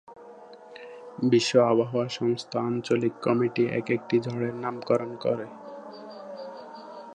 [1.29, 5.47] বিশ্ব আবহাওয়া সংস্থা আঞ্চলিক কমিটি একেকটি ঝড়ের নামকরণ করে।